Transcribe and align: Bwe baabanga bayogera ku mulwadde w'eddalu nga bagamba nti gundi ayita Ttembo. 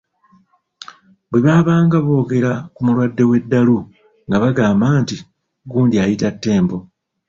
Bwe 1.29 1.39
baabanga 1.45 1.95
bayogera 2.05 2.51
ku 2.73 2.79
mulwadde 2.85 3.23
w'eddalu 3.29 3.77
nga 4.27 4.37
bagamba 4.43 4.85
nti 5.01 5.15
gundi 5.69 5.95
ayita 6.03 6.29
Ttembo. 6.35 6.77